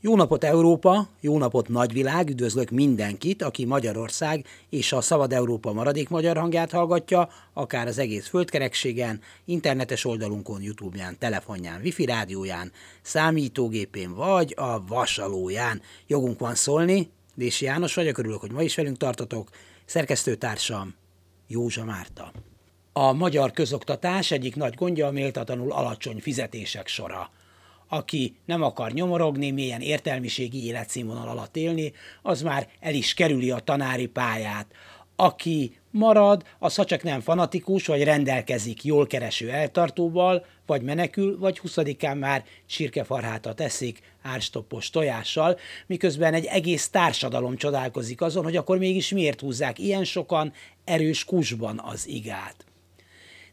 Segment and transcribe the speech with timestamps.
[0.00, 6.08] Jó napot Európa, jó napot nagyvilág, üdvözlök mindenkit, aki Magyarország és a Szabad Európa maradék
[6.08, 12.72] magyar hangját hallgatja, akár az egész földkerekségen, internetes oldalunkon, Youtube-ján, telefonján, wifi rádióján,
[13.02, 15.82] számítógépén vagy a vasalóján.
[16.06, 19.48] Jogunk van szólni, Dési János vagyok, örülök, hogy ma is velünk tartotok,
[19.84, 20.94] szerkesztőtársam
[21.46, 22.32] Józsa Márta.
[22.92, 27.30] A magyar közoktatás egyik nagy gondja a méltatlanul alacsony fizetések sora
[27.88, 31.92] aki nem akar nyomorogni, milyen értelmiségi életszínvonal alatt élni,
[32.22, 34.66] az már el is kerüli a tanári pályát.
[35.16, 41.58] Aki marad, az ha csak nem fanatikus, vagy rendelkezik jól kereső eltartóval, vagy menekül, vagy
[41.58, 49.08] huszadikán már sírkefarhátat eszik árstoppos tojással, miközben egy egész társadalom csodálkozik azon, hogy akkor mégis
[49.08, 50.52] miért húzzák ilyen sokan
[50.84, 52.67] erős kusban az igát.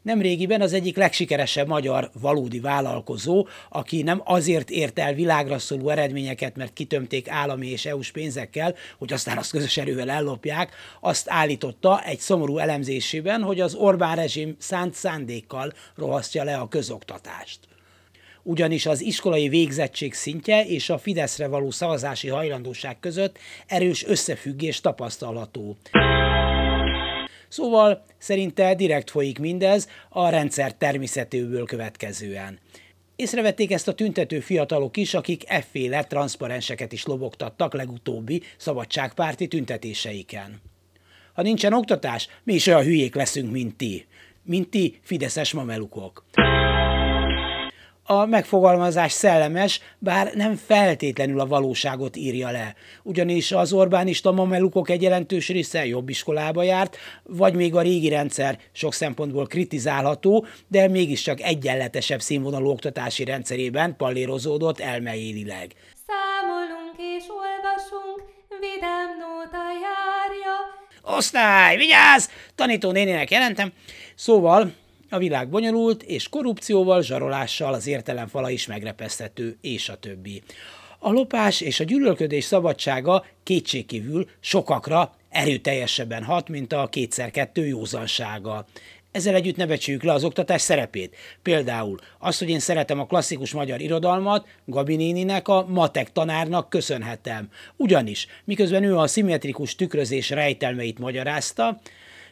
[0.05, 6.55] Nemrégiben az egyik legsikeresebb magyar valódi vállalkozó, aki nem azért ért el világra szóló eredményeket,
[6.55, 12.19] mert kitömték állami és EU-s pénzekkel, hogy aztán azt közös erővel ellopják, azt állította egy
[12.19, 17.59] szomorú elemzésében, hogy az Orbán rezsim szánt szándékkal rohasztja le a közoktatást
[18.47, 25.77] ugyanis az iskolai végzettség szintje és a Fideszre való szavazási hajlandóság között erős összefüggés tapasztalható.
[27.47, 32.59] Szóval szerinte direkt folyik mindez a rendszer természetéből következően.
[33.15, 40.61] Észrevették ezt a tüntető fiatalok is, akik efféle transzparenseket is lobogtattak legutóbbi szabadságpárti tüntetéseiken.
[41.33, 44.05] Ha nincsen oktatás, mi is olyan hülyék leszünk, mint ti.
[44.43, 46.25] Mint ti, fideszes mamelukok.
[48.07, 52.75] A megfogalmazás szellemes, bár nem feltétlenül a valóságot írja le.
[53.03, 58.59] Ugyanis az Orbánista mamelukok egy jelentős része jobb iskolába járt, vagy még a régi rendszer
[58.71, 65.73] sok szempontból kritizálható, de mégiscsak egyenletesebb színvonalú oktatási rendszerében pallérozódott elmeélileg.
[66.07, 68.23] Számolunk és olvasunk,
[68.59, 70.55] vidám nóta járja.
[71.17, 72.27] Osztály, vigyázz!
[72.55, 73.71] Tanító nénének jelentem.
[74.15, 74.73] Szóval
[75.15, 80.43] a világ bonyolult, és korrupcióval, zsarolással az értelem fala is megrepeszthető, és a többi.
[80.99, 88.65] A lopás és a gyűlölködés szabadsága kétségkívül sokakra erőteljesebben hat, mint a kétszer-kettő józansága.
[89.11, 91.15] Ezzel együtt ne becsüljük le az oktatás szerepét.
[91.41, 97.49] Például azt, hogy én szeretem a klasszikus magyar irodalmat, Gabi néninek, a matek tanárnak köszönhetem.
[97.75, 101.79] Ugyanis, miközben ő a szimmetrikus tükrözés rejtelmeit magyarázta,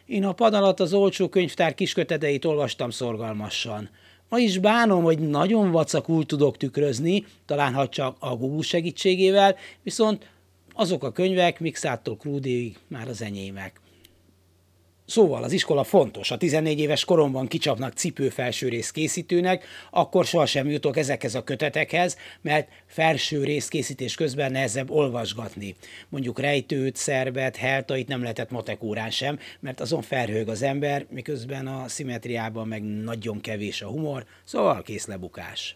[0.06, 3.90] én a pad alatt az olcsó könyvtár kisköteteit olvastam szorgalmasan.
[4.30, 10.30] Ma is bánom, hogy nagyon vacakul tudok tükrözni, talán ha csak a Google segítségével, viszont
[10.74, 13.83] azok a könyvek Mixától Krúdiig már az enyémek.
[15.06, 16.30] Szóval az iskola fontos.
[16.30, 22.70] Ha 14 éves koromban kicsapnak cipőfelső rész készítőnek, akkor sohasem jutok ezekhez a kötetekhez, mert
[22.86, 25.76] felső rész készítés közben nehezebb olvasgatni.
[26.10, 31.88] Mondjuk rejtőt, szerbet, heltait nem lehetett matek sem, mert azon felhőg az ember, miközben a
[31.88, 35.76] szimetriában meg nagyon kevés a humor, szóval kész lebukás.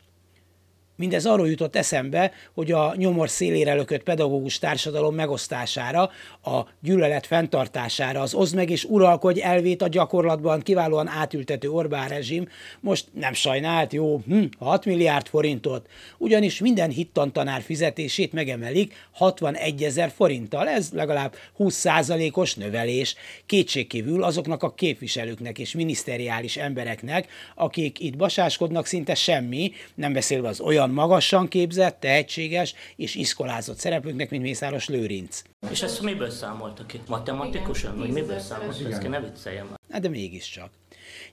[0.97, 6.09] Mindez arról jutott eszembe, hogy a nyomor szélére lökött pedagógus társadalom megosztására,
[6.43, 12.47] a gyűlölet fenntartására, az oszd meg és uralkodj elvét a gyakorlatban kiválóan átültető Orbán rezsim.
[12.79, 15.87] Most nem sajnált, jó, hm, 6 milliárd forintot,
[16.17, 23.15] ugyanis minden hittantanár fizetését megemelik 61 ezer forinttal, ez legalább 20%-os növelés.
[23.45, 30.59] Kétségkívül azoknak a képviselőknek és miniszteriális embereknek, akik itt basáskodnak szinte semmi, nem beszélve az
[30.59, 35.41] olyan olyan magasan képzett, tehetséges és iskolázott szereplőknek, mint Mészáros Lőrinc.
[35.69, 37.01] És ezt miből számoltak ki?
[37.07, 37.97] Matematikusan?
[37.97, 38.91] Vagy miből számoltak?
[38.91, 40.69] Ezt ne vicceljem Hát de mégiscsak.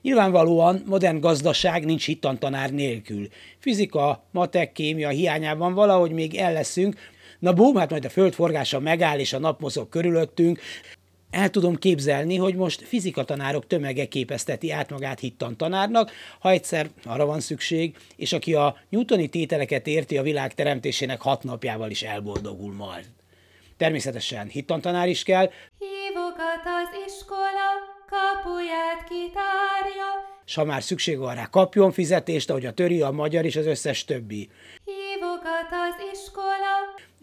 [0.01, 3.27] Nyilvánvalóan modern gazdaság nincs hittantanár nélkül.
[3.59, 8.79] Fizika, matek, kémia hiányában valahogy még el leszünk, Na bum, hát majd a föld forgása
[8.79, 10.59] megáll, és a nap mozog körülöttünk,
[11.35, 17.25] el tudom képzelni, hogy most fizikatanárok tömege képezteti át magát hittan tanárnak, ha egyszer arra
[17.25, 22.73] van szükség, és aki a newtoni tételeket érti a világ teremtésének hat napjával is elboldogul
[22.73, 23.05] majd.
[23.77, 25.49] Természetesen hittantanár is kell.
[25.77, 27.69] Hívogat az iskola,
[28.09, 30.09] kapuját kitárja.
[30.45, 33.65] S ha már szükség van rá, kapjon fizetést, ahogy a töri, a magyar és az
[33.65, 34.49] összes többi.
[34.85, 36.64] Hívogat az iskola,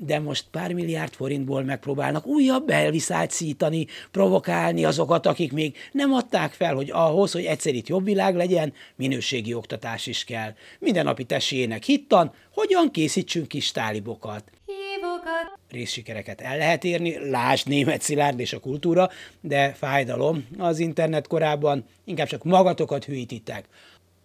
[0.05, 6.53] de most pár milliárd forintból megpróbálnak újabb elviszált szítani, provokálni azokat, akik még nem adták
[6.53, 10.55] fel, hogy ahhoz, hogy egyszer itt jobb világ legyen, minőségi oktatás is kell.
[10.79, 14.45] Mindennapi tessének hittan, hogyan készítsünk kis tálibokat.
[14.67, 15.59] Hívogat.
[15.71, 19.11] Részsikereket el lehet érni, lásd német szilárd és a kultúra,
[19.41, 20.47] de fájdalom.
[20.59, 23.65] Az internet korában inkább csak magatokat hűítitek.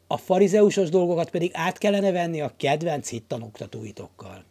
[0.07, 4.45] A farizeusos dolgokat pedig át kellene venni a kedvenc hittanoktatóitokkal.